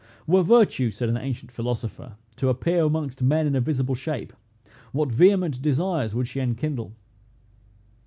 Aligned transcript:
"Were 0.25 0.41
virtue," 0.41 0.89
said 0.89 1.09
an 1.09 1.17
ancient 1.17 1.51
philosopher, 1.51 2.15
"to 2.37 2.49
appear 2.49 2.85
amongst 2.85 3.21
men 3.21 3.45
in 3.45 3.55
a 3.55 3.61
visible 3.61 3.93
shape, 3.93 4.33
what 4.93 5.11
vehement 5.11 5.61
desires 5.61 6.15
would 6.15 6.27
she 6.27 6.39
enkindle!" 6.41 6.95